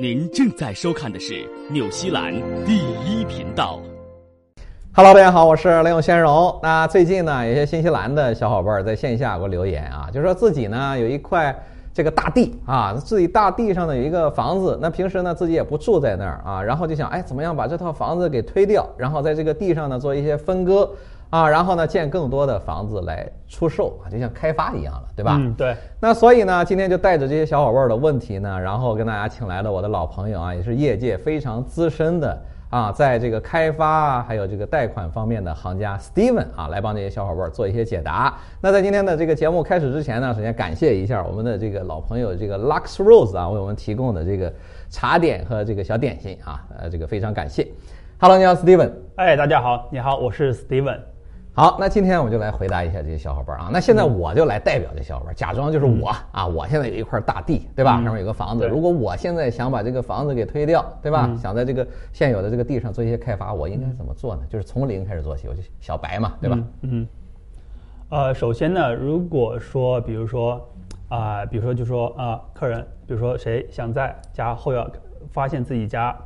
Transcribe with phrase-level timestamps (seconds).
[0.00, 2.32] 您正在收看的是纽西兰
[2.66, 3.78] 第一频道。
[4.92, 6.58] Hello，大家好，我是雷永先荣。
[6.60, 11.56] 那最近呢，有些新西兰的小伙伴在线下给我留言啊，就说自己呢有一块
[11.92, 20.90] 这个大地啊，自己大地上呢有一个房子，那平时呢自己也不住在那儿啊，然后就想，哎，怎么样把这套房子给推掉，然后在这个地上呢做一些分割
[21.34, 25.36] 啊，然后呢建更多的房子来出售啊，就像开发一样了，对吧？
[25.36, 38.32] 嗯，对，那所以呢，今天就带着这些小伙伴的问题呢，然后跟大家请来了我的老朋友啊，也是业界非常资深的啊，在这个开发啊，还有这个贷款方面的行家 Steven 啊，来帮这些小伙伴做一些解答。
[38.60, 44.52] 那在今天的这个节目开始之前呢，首先感谢一下我们的这个老朋友这个 Lux Rose 啊，为我们提供的这个
[44.88, 47.66] 茶点和这个小点心啊，呃，这个非常感谢。
[48.20, 48.92] Hello，你好，Steven。
[49.16, 51.13] 哎，大家好，你好，我是 Steven。
[51.56, 53.70] 好，那今天我就来回答一下这些小伙伴啊。
[53.72, 56.44] 那现在我就来代表这小伙伴，假装就是我啊。
[56.48, 57.92] 我现在有一块大地，对吧？
[58.02, 58.66] 上面有个房子。
[58.66, 61.32] 如果我现在想把这个房子给推掉，对吧？
[61.40, 64.42] 想在这个现有的这个地上做一些开发，我应该怎么做呢？
[64.48, 66.58] 就是从零开始做起，我就小白嘛，对吧？
[66.80, 67.06] 嗯，
[68.08, 70.60] 呃，首先呢，如果说，比如说，
[71.08, 74.84] 啊、比如说就说啊、客人，比如说谁想在家后院
[75.30, 76.16] 发现自己家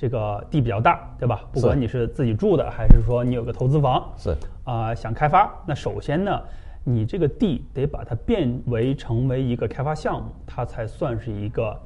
[0.00, 1.42] 这个地比较大，对吧？
[1.50, 4.32] 不管你是自己住的，还是说你有个投资房，是
[4.62, 6.40] 啊、想开发，那首先呢，
[6.84, 11.76] 你这个地得把它变为成为一个开发项目，它才算是一个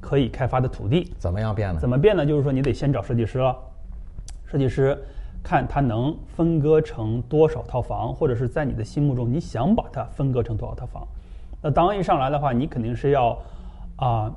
[0.00, 1.12] 可以开发的土地。
[1.18, 1.78] 怎么样变呢？
[1.78, 2.24] 怎么变呢？
[2.24, 3.54] 就是说你得先找设计师了，
[4.46, 4.98] 设计师
[5.42, 11.06] 看他能分割成多少套房，或者是在你的心目中你想把它分割成多少套房。
[11.60, 13.38] 那当然一上来的话，你肯定是要
[13.96, 14.32] 啊、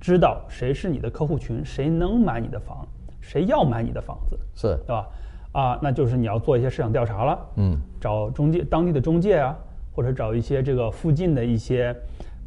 [0.00, 2.88] 知道谁是你的客户群，谁能买你的房，
[3.20, 5.06] 谁要买你的房子，是对吧？
[5.52, 9.56] 啊，那就是你要做一些市场调查了，嗯，找中介当地的中介啊，
[9.92, 11.94] 或者找一些这个附近的一些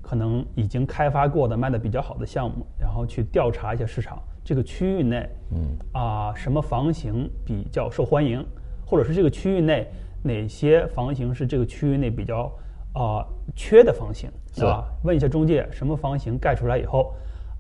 [0.02, 8.44] 可能已经开发过的卖的比较好的项目，然后去调查一下市场这个区域内，嗯啊什么房型比较受欢迎，
[8.86, 9.88] 或者是这个区域内
[10.24, 12.52] 哪些房型是这个区域内比较
[12.94, 13.26] 啊
[13.56, 14.86] 缺的房型，对吧？
[15.04, 17.14] 问一下中介什么房型盖出来以后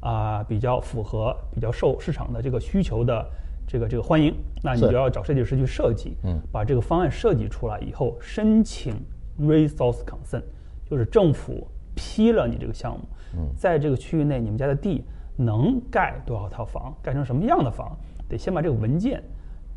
[0.03, 3.25] 啊比较符合比较受市场的这个需求的
[3.65, 8.93] 这个这个欢迎，那你就要找设计师去设计，嗯把这个方案设计出来以后，申请
[9.39, 10.43] resource consent，
[10.85, 11.65] 就是政府
[11.95, 12.99] 批了你这个项目，
[13.37, 15.03] 嗯在这个区域内你们家的地
[15.37, 17.97] 能盖多少套房，盖成什么样的房，
[18.27, 19.23] 得先把这个文件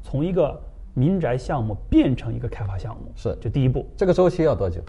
[0.02, 0.60] 从一个
[0.92, 3.88] 民宅项目变成一个开发项目，是这第一步。
[3.96, 4.80] 这个周期要多久？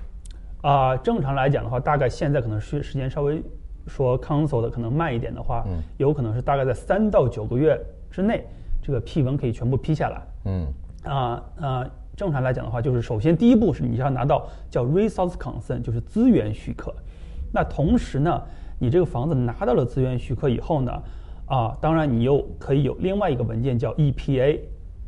[0.61, 3.41] 啊、正常来讲的话，大概现在可能是时间稍微
[3.87, 7.79] 说 console 的可能慢一点的话，嗯有可能是大概在三到九个月
[8.11, 8.45] 之内，
[8.81, 10.21] 这个批文可以全部批下来。
[10.45, 10.67] 嗯
[11.03, 16.93] 啊啊、正常来讲的话，就是首先第一步是你要拿到叫 resource consent，就是资源许可。
[17.53, 18.41] 那同时呢，
[18.77, 20.91] 你这个房子拿到了资源许可以后呢，
[21.45, 24.59] 啊，当然你又可以有另外一个文件叫 EPA。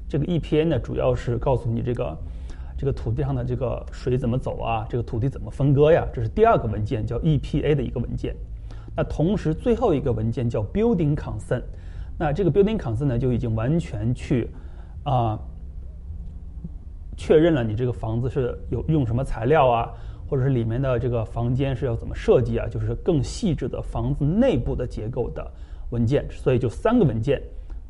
[0.07, 2.17] 这个 EPA 呢，主要是告诉你这个
[2.77, 8.35] 这个土地上的这个水怎么走啊，这个土地怎么分割呀，这是第二个文件叫 EPA 的一个文件。
[8.99, 11.63] 那同时最后一个文件叫 Building Consent。
[12.17, 14.49] 那这个 Building Consent 呢，就已经完全去
[15.05, 15.39] 啊、
[17.15, 19.93] 确认了你这个房子是有用什么材料啊，
[20.27, 25.49] 或者是里面的这个房间是要怎么设计啊，就是更细致的房子内部的结构的
[25.91, 26.29] 文件。
[26.29, 27.41] 所以就三个文件，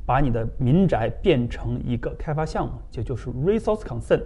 [0.06, 4.22] 把你的民宅变成一个开发项目，也就是 Resource Consent、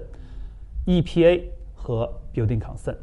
[0.86, 1.44] EPA
[1.74, 2.98] 和 Building Consent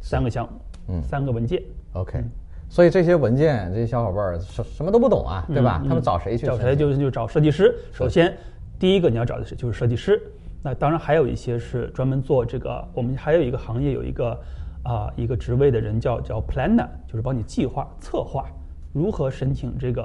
[0.00, 0.58] 三个项目，
[0.88, 1.62] 嗯三个文件。
[1.92, 2.24] ，OK。
[2.68, 5.80] 所以这些文件，这些小伙伴儿什什么都不懂啊，对吧？
[5.82, 6.58] 嗯他们找谁去找？
[6.58, 7.74] 谁就是就找设计师。
[7.92, 8.36] 首先，
[8.78, 10.20] 第一个你要找的是就是设计师。
[10.62, 14.38] 那当然还有一些是专门做这个，我们还有一个行业有一个
[14.82, 18.46] 啊、一个职位的人叫叫 planner，就是帮你计划策划
[18.92, 20.02] 如何申请这个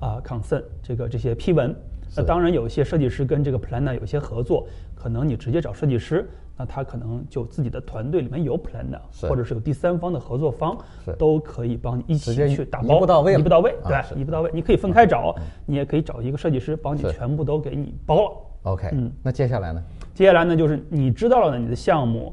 [0.00, 1.74] 啊、consent 这个这些批文。
[2.16, 10.78] 那当然有一些设计师跟这个 planner 有一些合作，可能你直接找设计师，那他可能就自己的团队里面有 planner，或者是有第三方的合作方，
[11.18, 14.50] 都可以帮你一起去打包，步到位一步到位，啊对，一步到位。
[14.54, 15.34] 你可以分开找，
[15.66, 18.32] 你也可以找一个设计师帮你全部都给你包了。
[18.62, 19.82] OK，嗯那接下来呢？
[20.14, 22.32] 接下来呢，就是你知道了你的项目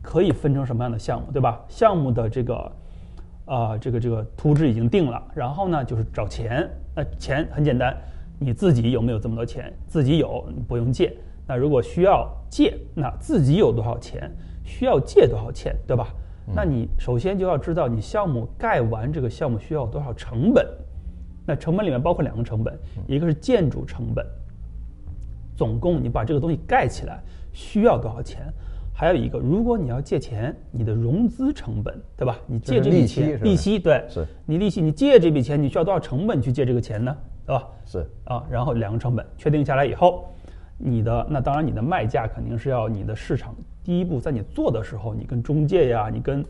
[0.00, 1.60] 可以分成什么样的项目，对吧？
[1.68, 2.72] 项目的这个
[3.46, 6.68] 啊、这个这个图纸已经定了，然后呢就是找钱。
[6.94, 7.96] 那钱很简单，
[8.38, 9.72] 你自己有没有这么多钱？
[9.86, 11.16] 自己有，你不用借。
[11.46, 14.30] 那如果需要借，那自己有多少钱？
[14.64, 16.08] 需要借多少钱，对吧？
[16.54, 20.66] 那你首先就要知道你项目盖完这个项目需要多少成本。
[21.46, 22.76] 那成本里面包括两个成本，
[23.06, 24.26] 一个是建筑成本，
[25.56, 27.22] 总共你把这个东西盖起来
[27.52, 28.52] 需要多少钱？
[28.92, 32.36] 还有一个，如果你要借钱，你的融资成本，对吧？
[32.46, 37.16] 你借这笔钱，利息利息对，是你利息，你借这笔钱，你需要多少成本去借这个钱呢？
[37.46, 37.68] 对吧？
[37.84, 40.24] 是啊，然后两个成本确定下来以后，
[40.78, 46.44] 你的那当然你的卖价肯定是要你的市场第一步，在你做的时候，你跟中介呀，你跟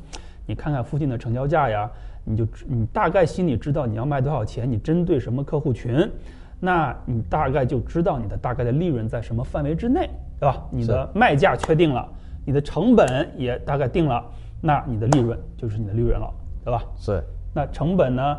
[0.47, 1.91] 你看看附近的成交价呀，
[2.25, 6.11] 你就知你大概心里知道你要卖多少钱，你针对什么客户群，
[6.59, 10.65] 那你大概就知道你的大概的利润在什么范围之内，对吧？
[10.71, 12.09] 你的卖价确定了，
[12.45, 14.25] 你的成本也大概定了，
[14.61, 16.29] 那你的利润就是你的利润了，
[16.65, 16.83] 对吧？
[16.97, 17.23] 是
[17.55, 18.39] 那成本呢？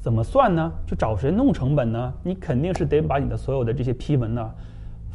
[0.00, 0.72] 怎么算呢？
[0.86, 2.12] 就找谁弄成本呢？
[2.22, 4.50] 你肯定是得把你的所有的这些批文呢，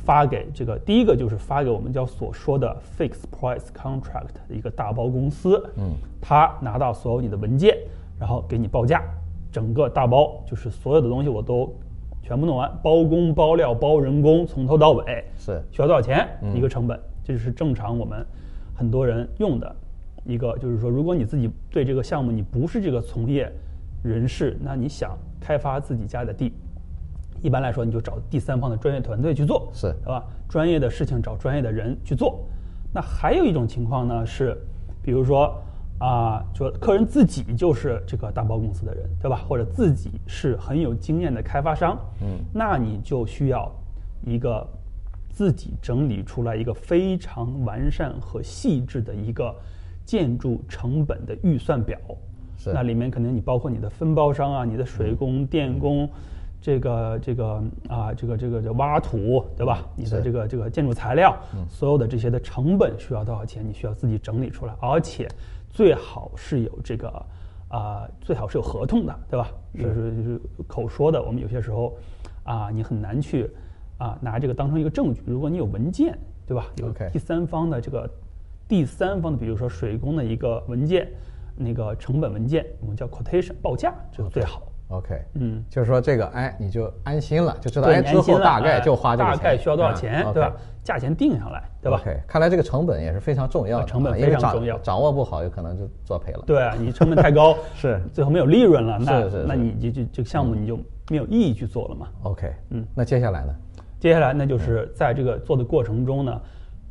[0.05, 7.75] 发给这个第一个就是发给我们叫所说的 fixed price contract 的一个大包公司，嗯，他拿到所有你的文件，
[8.19, 9.01] 然后给你报价，
[9.51, 11.75] 整个大包就是所有的东西我都
[12.21, 16.27] 全部弄完，包工包料包人工，从头到尾，是需要多少钱？
[16.43, 18.23] 嗯一个成本，这就是正常我们
[18.75, 19.75] 很多人用的
[20.23, 23.51] 一个，就是说，如果你自己对这个项目你不是这个从业
[24.03, 26.53] 人士，那你想开发自己家的地，
[27.45, 30.23] 一般来说你就找第三方的专业团队去做，是对吧？
[30.49, 32.43] 专业的事情找专业的人去做。
[32.91, 34.57] 那还有一种情况呢是，
[35.03, 35.55] 比如说
[35.99, 39.43] 啊，说客人自己就是这个大包公司的人，对吧？
[39.47, 43.71] 或者自己是很有经验的开发商，嗯那你就需要
[44.25, 44.67] 一个
[45.29, 49.53] 自己整理出来一个非常完善和细致的一个
[50.03, 51.99] 建筑成本的预算表。
[52.57, 56.09] 是那里面可能你包括你的分包商啊，你的水工、电工，
[56.65, 59.85] 这个这个啊，这个这个这挖土，对吧？
[59.95, 61.37] 你的这个这个建筑材料，
[61.69, 65.27] 所有的这些的成本需要多少钱，你需要自己整理出来，而且
[65.69, 67.07] 最好是有这个
[67.67, 69.51] 啊、最好是有合同的，对吧？
[69.75, 71.95] 就是就是口说的，我们有些时候
[72.43, 73.47] 啊，你很难去
[73.99, 75.21] 啊拿这个当成一个证据。
[75.27, 76.17] 如果你有文件，
[76.47, 76.65] 对吧？
[76.77, 78.09] 有第三方的这个
[78.67, 81.07] 第三方的，比如说水工的一个文件，
[81.55, 84.63] 那个成本文件，我们叫 quotation 报价，这个最好。
[84.89, 90.53] OK，嗯，就是说这个哎你就安心了，就知道，哎之后大概哎就花这个钱，大概需要多少啊钱，对吧？
[90.83, 96.43] 价钱定下来，对吧？OK，看来这个成本也是非常重要成本非常重要掌握不好有可能就作赔了。
[96.45, 100.77] 对啊，你成本太高， 是最后没有利润了，那那你就就这个项目你就
[101.09, 102.07] 没有意义去做了嘛。
[102.21, 103.55] OK，嗯那接下来呢？
[103.99, 106.41] 接下来呢，就是在这个做的过程中呢，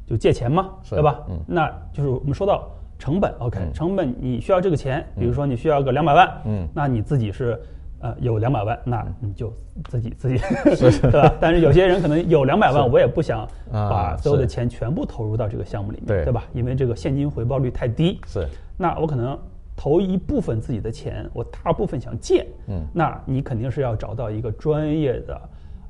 [0.04, 1.20] 就借钱嘛，对吧？
[1.28, 2.68] 嗯那就是我们说到
[2.98, 7.60] 成本，OK，、嗯成本你需要这个钱，比如说你需要个两百万，嗯那你自己是
[8.04, 9.50] 呃有两百万，那你就
[9.88, 11.34] 自己自己对吧？
[11.40, 13.40] 但是有些人可能有两百万，我也不想
[13.72, 16.24] 啊把所有的钱全部投入到这个项目里面，对。
[16.24, 16.44] 对吧？
[16.52, 18.46] 因为这个现金回报率太低，是。
[18.76, 19.38] 那我可能
[19.74, 22.84] 投一部分自己的钱，我大部分想借，嗯。
[22.92, 25.40] 那你肯定是要找到一个专业的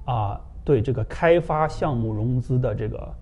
[0.04, 3.14] 啊，对这个开发项目融资的这个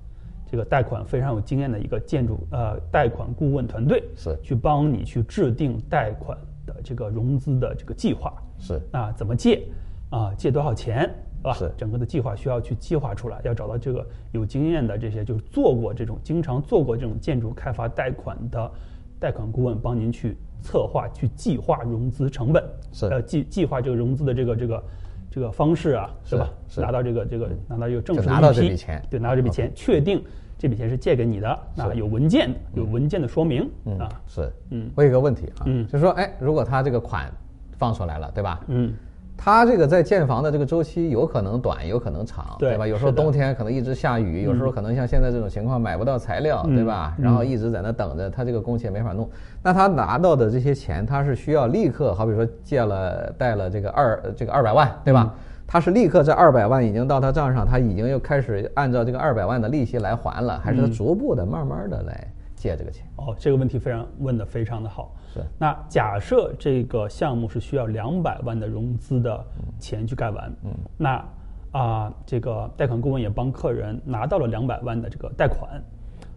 [0.50, 4.38] 这个贷款非常有经验的一个建筑呃贷款顾问团队，是。
[4.42, 6.36] 去帮你去制定贷款
[6.66, 8.80] 的这个融资的这个计划，是。
[8.92, 9.66] 啊，怎么借？
[10.10, 11.02] 啊，借多少钱，
[11.38, 11.52] 是吧？
[11.54, 11.72] 是。
[11.76, 18.70] 整个的计划需要去计划出来，要找到这个有经验的这些，就是做过这种经常做过这种建筑开发贷款的
[19.18, 22.62] 贷款顾问，帮您去策划、去计划融资成本，
[22.92, 23.06] 是。
[23.06, 24.84] 呃计计划这个融资的这个这个
[25.30, 26.50] 这个方式啊，是对吧？
[26.68, 29.02] 是拿到这个这个拿到这个正式的就拿到这笔钱。
[29.10, 30.22] 对，拿到这笔钱，确定
[30.62, 34.48] 这笔钱是借给你的，啊有文件，有文件的说明嗯啊，是。
[34.70, 34.88] 嗯。
[34.94, 35.84] 我有个问题啊，嗯。
[35.88, 37.28] 就是说哎，如果他这个款
[37.76, 38.60] 放出来了，对吧？
[38.68, 38.94] 嗯，
[39.36, 42.86] 它这个在建房的这个周期有可能短，有可能长，对吧？
[42.86, 47.16] 有时候冬天可能一直下雨，有时候可能像现在这种情况买不到材料，嗯对吧？
[47.18, 49.28] 然后一直在那等着，他这个工期也没法弄。
[49.64, 55.34] 那他拿到的这些钱，他是需要立刻，好比说借了贷了这个二这个二百万，对吧？
[55.72, 63.06] 他是立刻这二百万已经到他账上，他已经又开始按照这个二百万的利息来还了，还是他逐步的、慢慢的来借这个钱？
[63.16, 65.14] 哦，这个问题非常问的非常的好。
[65.32, 69.42] 是那假设这个项目是需要两百万的融资的
[69.78, 71.24] 钱去盖完，嗯，那
[71.70, 75.82] 啊、这个贷款顾问也帮客人拿到了两百万的这个贷款，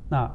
[0.07, 0.31] 那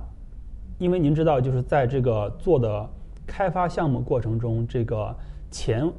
[0.77, 2.87] 因为您知道，就是在这个做的
[3.27, 5.17] 开发项目过程中，这个
[5.51, 5.91] 钱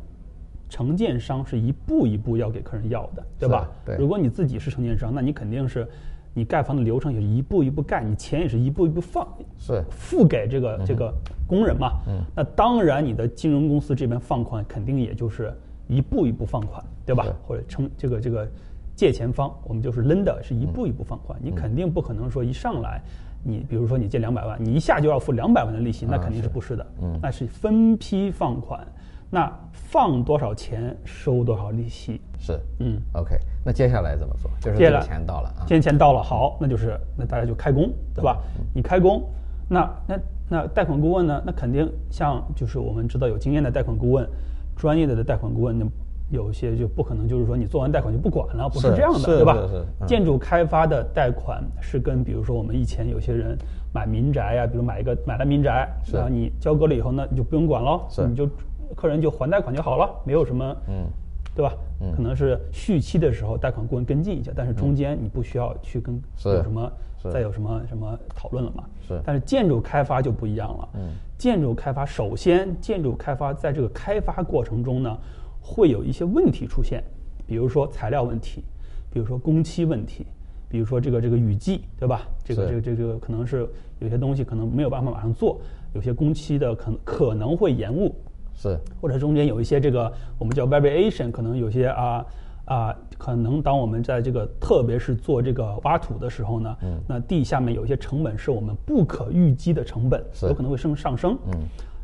[0.72, 3.70] 承建商是一步一步要给客人要的，对吧？
[3.86, 3.98] 对。
[3.98, 5.86] 如果你自己是承建商，那你肯定是
[6.34, 9.84] 你盖房的流程也是一步一步盖，你钱也是一步一步放，是。
[9.90, 11.14] 付给这个这个
[11.46, 12.00] 工人嘛。
[12.08, 12.24] 嗯。
[12.34, 15.54] 那当然，你的金融公司这边放款肯定也就是
[15.90, 17.26] 一步一步放款，对吧？
[17.46, 18.50] 或者称这个这个
[18.96, 21.48] 借钱方，我们就是 lender 是一步一步放款，嗯。
[21.48, 23.02] 你肯定不可能说一上来。
[23.44, 26.50] 你比如说你借两百万，你一下就要付两百万的利息，那啊肯定是是。
[26.50, 27.20] 不是的，嗯。
[27.22, 28.88] 那是分批放款，
[29.32, 32.20] 那放多少钱收多少利息。
[32.38, 34.52] 是，嗯，OK，那接下来怎么做？
[34.60, 38.38] 就是这个接下来钱到了啊，现在钱到了，好，那就是那大家就开工，对吧？
[38.76, 39.24] 你开工，
[39.70, 40.20] 那那
[40.50, 41.42] 那贷款顾问呢？
[41.46, 44.28] 那肯定像就是我们知道有经验的贷款顾问，
[44.76, 45.86] 专业的的贷款顾问，那
[46.30, 50.08] 有些就不可能就是说你做完贷款就不管了，不是是这样的，对吧是是嗯？
[50.08, 53.58] 建筑开发的贷款是跟比如说我们以前有些人
[53.94, 58.50] 买民宅呀、比如买一个买了民宅，是然后你交割了以后呢，你就不用管了，你就
[58.96, 61.06] 客人就还贷款就好了，没有什么嗯
[61.54, 61.74] 对吧？
[62.02, 66.92] 嗯可能是续期的时候贷款顾问跟进一下，但是中间你不需要去跟有什么
[67.32, 68.84] 再有什么什么讨论了嘛？
[69.08, 70.90] 是但是建筑开发就不一样了。
[70.94, 75.18] 嗯，建筑开发首先，建筑开发在这个开发过程中呢，
[75.62, 77.04] 会有一些问题出现，
[77.46, 78.64] 比如说材料问题，
[79.12, 80.26] 比如说工期问题，
[80.70, 82.22] 比如说这个这个雨季，对吧？
[82.44, 83.70] 这个这个这个这个可能是
[84.00, 85.60] 有些东西可能没有办法马上做，
[85.94, 88.16] 有些工期的可能可能会延误，
[88.54, 92.26] 是或者中间有一些这个我们叫 variation，可能有些啊
[92.66, 101.38] 啊，可能当我们在这个特别是做这个挖土的时候呢，嗯那地下面有一些成本是我们不可预计的成本，是有可能会升上升。
[101.48, 101.54] 嗯，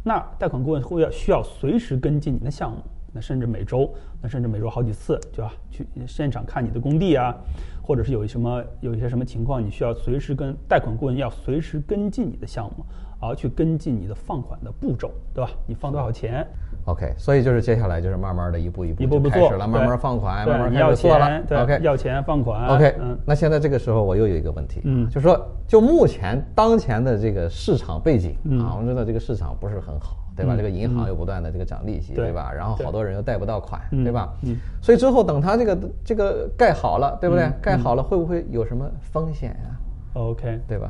[0.04, 2.77] 那贷款顾问会要需要随时跟进你的项目，
[3.13, 5.54] 那甚至每周，那甚至每周好几次，对吧？
[5.70, 7.34] 去现场看你的工地啊，
[7.82, 12.86] 或者是有什么有一些什么情况，你需要随时跟贷款顾问要随时跟进你的项目，
[13.19, 15.50] 而去跟进你的放款的步骤，对吧？
[15.65, 16.45] 你放多少钱
[16.86, 22.67] ？OK，所以就是接下来就是慢慢的一步一步一步步开始了，慢慢放款，慢慢开始做了 OK，要钱放款。
[22.67, 30.53] OK，嗯，那现在这个时候我又有一个问题，嗯就说就目前当前的这个市场背景嗯啊，我们知道这个市场不是很好，对吧？
[30.53, 32.51] 嗯这个银行又不断的这个涨利息，对对吧？
[32.55, 34.31] 然后好多人又贷不到款，嗯对吧？
[34.43, 37.53] 嗯所以之后等它这个这个盖好了，对不对嗯？
[37.62, 39.75] 盖好了会不会有什么风险呀
[40.13, 40.89] ？OK，对吧？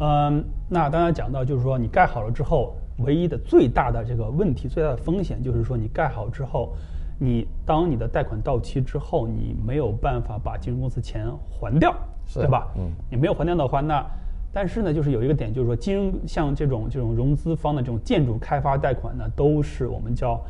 [0.00, 6.74] 嗯，那刚才讲到，就是说你盖好了之后，唯一的最大的这个问题、最大的风险，就是说你盖好之后，
[7.18, 11.94] 你当你的贷款到期之后，你没有办法把金融公司钱还掉，
[12.26, 12.68] 是对吧？
[12.76, 14.04] 嗯你没有还掉的话，那
[14.52, 20.40] 但是呢，就是有一个点，就是说金融像这种这种融资方的这种建筑开发贷款呢，都是我们叫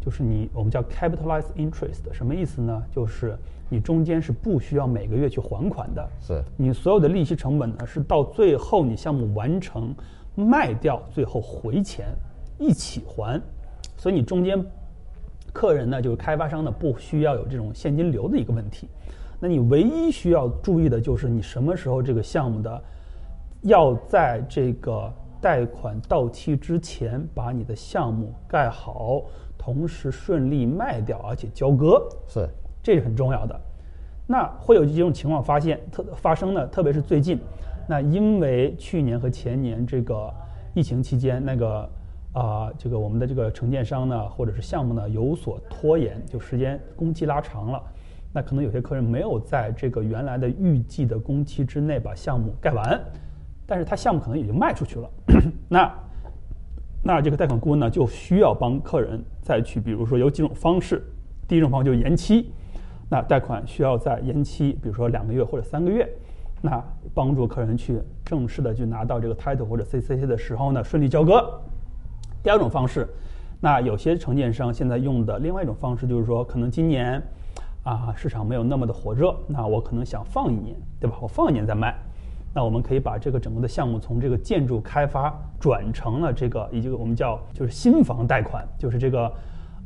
[0.00, 2.82] 就是你我们叫 capitalized interest，什么意思呢？
[2.90, 3.36] 就是
[3.68, 9.94] 你中间是不需要每个月去还款的，是你所有的利息成本呢，是到最后你项目完成
[10.34, 12.06] 卖掉，最后回钱
[12.58, 13.40] 一起还，
[13.96, 14.64] 所以你中间
[15.52, 18.88] 客人呢，就是开发商呢，不需要有这种现金流的一个问题。
[19.38, 22.82] 那你唯一需要注意的就是你什么时候这个项目的
[23.62, 29.22] 要在这个贷款到期之前把你的项目盖好，
[29.56, 32.06] 同时顺利卖掉，而且交割。
[32.28, 32.48] 是
[32.82, 33.60] 这是很重要的。
[34.26, 36.66] 那会有这种情况发现特发生呢？
[36.68, 37.38] 特别是最近，
[37.88, 40.32] 那因为去年和前年这个
[40.72, 41.88] 疫情期间，那个
[42.32, 47.82] 啊、这个我们的这个承建商呢，或者是项目呢有所拖延，就时间工期拉长了。
[48.32, 53.00] 那可能有些客人没有在这个原来的预计的工期之内把项目盖完，
[53.66, 55.10] 但是他项目可能已经卖出去了。
[55.68, 55.92] 那
[57.02, 61.02] 那这个贷款顾问呢，就需要帮客人再去，比如说有几种方式。
[61.48, 62.52] 第一种方法就是延期，
[63.08, 66.08] 那贷款需要在延期，比如说两个月或者三个月，
[66.60, 66.80] 那
[67.14, 71.60] 帮助客人去正式的去拿到这个 title 或者 CCC 的时候呢，顺利交割。
[72.42, 73.08] 第二种方式，
[73.60, 77.20] 那有些承建商现在用的另外一种方式就是说，可能今年
[77.82, 81.16] 啊市场没有那么的火热，那我可能想放一年，对吧？
[81.20, 81.96] 我放一年再卖。
[82.52, 89.32] 那我们可以把这个整个的项目从这个建筑开发转成了这个，以这个我们叫就是新房贷款，就是这个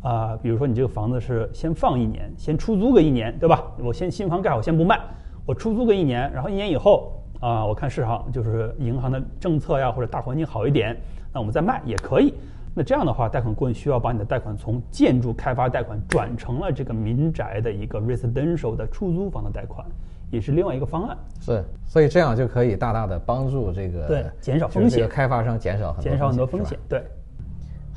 [0.03, 3.65] 啊、比如说你这个房子是先放一年，先出租个一年，对吧？
[3.79, 5.01] 我先新房盖好，先不卖，
[5.47, 10.97] 我出租个一年，然后一年以后啊、我看市场就是银行的政策呀或者大环境好一点，
[11.33, 12.33] 那我们再卖也可以。
[12.75, 19.87] 那这样的话，贷款顾问需要把你的贷款从建筑开发贷款转成了这个民宅的一个 residential 的出租房的贷款，
[20.35, 21.17] 也是另外一个方案。
[21.41, 26.79] 是，所以这样就可以大大的帮助这个对减少风险这个开发商减少很多减少很多风险。
[26.89, 27.03] 对，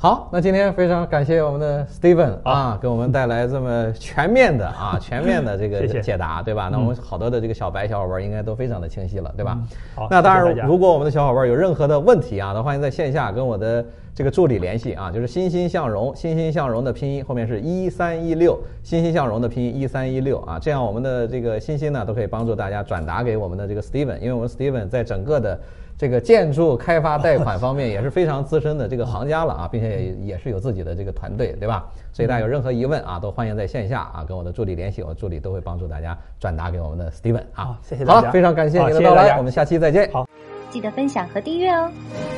[0.00, 6.68] 好，那今天非常感谢我们的 Steven 啊，给我们带来这么全面的啊， 全面的这个解答，对吧？
[6.70, 9.58] 那我们好多的这个小白小伙伴应该都非常的清晰了，对吧？
[9.96, 25.58] 好那当然如果我们的小伙伴有任何的问题啊，那欢迎在线下跟我的这个助理联系啊，就是欣欣向荣，欣欣向荣的拼音后面是一三一六，欣欣向荣的拼音一三一六啊，这样我们的这个欣欣呢都可以帮助大家转达给我们的这个 Steven，因为我们 Steven 在整个的
[25.98, 31.86] 这个建筑开发贷款方面也是非常资深的这个行家了啊，并且也也是有自己的这个团队，对吧？
[32.12, 37.76] 所以大家有任何疑问啊，都欢迎在线下啊跟我的助理联系，我助理都会帮助大家转达给我们的 Steven 啊好。
[37.82, 40.08] 谢谢大家好了，非常感谢好你的到来，谢谢我们下期再见。
[40.12, 40.24] 好。
[40.70, 41.90] 记得分享和订阅哦。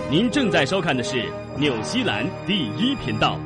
[0.09, 1.25] 您正在收看的是
[1.59, 3.37] 纽西兰第一频道。